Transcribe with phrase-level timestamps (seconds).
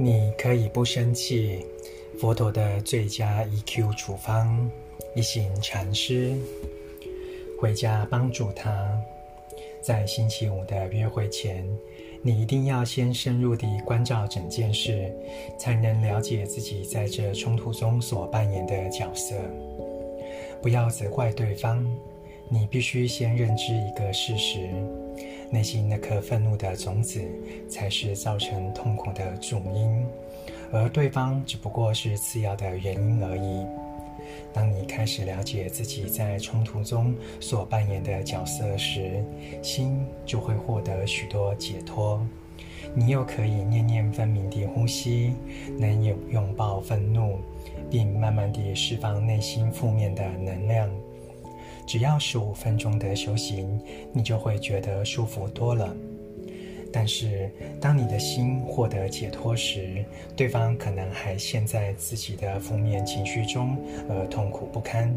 [0.00, 1.66] 你可以不生气。
[2.20, 4.70] 佛陀的最佳 EQ 处方，
[5.16, 6.36] 一行禅师
[7.60, 8.96] 回家帮助他。
[9.82, 11.66] 在星期五的约会前，
[12.22, 15.12] 你一定要先深入地关照整件事，
[15.58, 19.34] 才能了解自己在这冲突中所扮演的角色。
[20.62, 21.84] 不要责怪对方，
[22.48, 24.68] 你必须先认知一个事实：
[25.50, 27.20] 内心那颗愤怒的种子，
[27.68, 30.04] 才是造成痛苦的主因。
[30.70, 33.66] 而对方只不过是次要的原因而已。
[34.52, 39.24] 当你开始了解自己在冲突中所扮演的角色时，
[39.62, 42.20] 心就会获得许多解脱。
[42.94, 45.32] 你又可以念念分明地呼吸，
[45.78, 47.38] 能有拥抱愤怒，
[47.90, 50.90] 并慢慢地释放内心负面的能量。
[51.88, 53.80] 只要十五分钟的修行，
[54.12, 55.96] 你就会觉得舒服多了。
[56.92, 57.50] 但是，
[57.80, 60.04] 当你的心获得解脱时，
[60.36, 63.74] 对方可能还陷在自己的负面情绪中
[64.06, 65.10] 而痛苦不堪。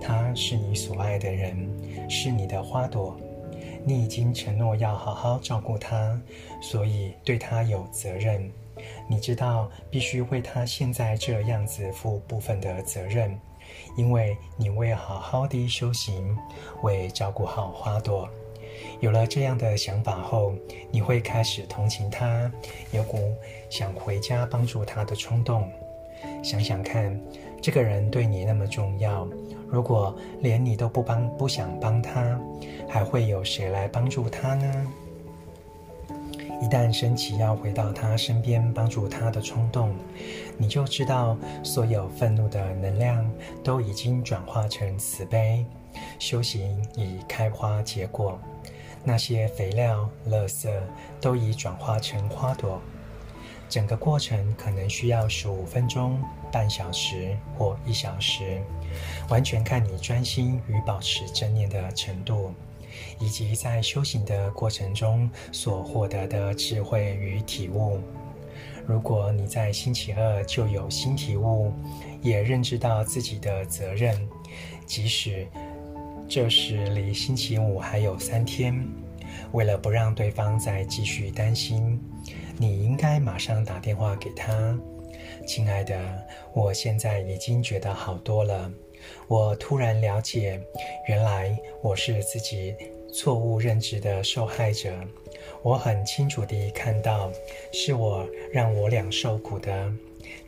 [0.00, 1.68] 他是你所爱的人，
[2.08, 3.16] 是你的花朵，
[3.84, 6.16] 你已经承诺要好好照顾他，
[6.62, 8.48] 所以对他有责任。
[9.08, 13.38] 你知道必须为他现在这样子负部分的责任，
[13.96, 16.36] 因为你为好好的修行，
[16.82, 18.28] 为照顾好花朵。
[19.00, 20.52] 有了这样的想法后，
[20.90, 22.50] 你会开始同情他，
[22.92, 23.18] 有股
[23.70, 25.68] 想回家帮助他的冲动。
[26.42, 27.20] 想想看，
[27.60, 29.26] 这个人对你那么重要，
[29.68, 32.38] 如果连你都不帮、不想帮他，
[32.88, 34.86] 还会有谁来帮助他呢？
[36.60, 39.94] 一旦升起要回到他身边帮助他的冲动，
[40.56, 43.30] 你就知道所有愤怒的能量
[43.62, 45.64] 都已经转化成慈悲，
[46.18, 48.38] 修行已开花结果。
[49.04, 50.68] 那些肥料、垃圾
[51.20, 52.82] 都已转化成花朵，
[53.68, 56.20] 整个过程可能需要十五分钟、
[56.50, 58.60] 半小时或一小时，
[59.30, 62.52] 完全看你专心与保持正念的程度，
[63.18, 67.98] 以及在修行的过程中所获得的智慧与体悟。
[68.86, 71.72] 如果你在星期二就有新体悟，
[72.22, 74.18] 也认知到自己的责任，
[74.86, 75.46] 即使
[76.26, 78.74] 这时离星期五还有三天，
[79.52, 82.00] 为了不让对方再继续担心，
[82.56, 84.78] 你应该马上打电话给他。
[85.46, 88.70] 亲爱的，我现在已经觉得好多了。
[89.26, 90.60] 我突然了解，
[91.08, 92.74] 原来我是自己
[93.12, 94.92] 错误认知的受害者。
[95.62, 97.30] 我很清楚地看到，
[97.72, 99.92] 是我让我俩受苦的。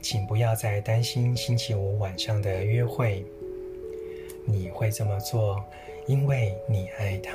[0.03, 3.25] 请不要再担心星期五晚上的约会。
[4.45, 5.63] 你会这么做，
[6.07, 7.33] 因为你爱他。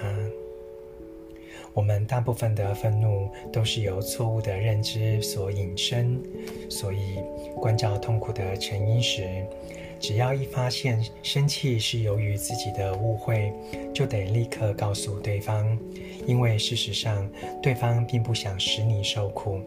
[1.74, 6.22] 我们大部分的愤怒都是由错误的认知所引生，
[6.70, 7.20] 所以
[7.56, 9.46] 关照痛苦的成因时，
[10.00, 13.52] 只要一发现生气是由于自己的误会，
[13.94, 15.78] 就得立刻告诉对方，
[16.28, 17.28] 因为事实上
[17.62, 19.60] 对方并不想使你受苦，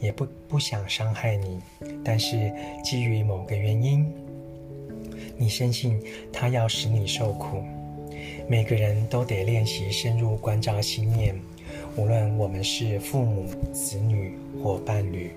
[0.00, 1.58] 也不不想伤害你，
[2.04, 2.52] 但是
[2.84, 4.06] 基于某个原因。
[5.36, 5.98] 你深信
[6.30, 7.62] 他要使你受苦，
[8.46, 11.34] 每个人都得练习深入关照心念，
[11.96, 15.30] 无论我们是父母、子女或伴侣。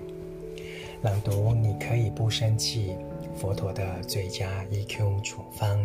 [1.02, 2.92] 朗读，你可以不生气。
[3.36, 5.78] 佛陀的最佳 EQ 处方。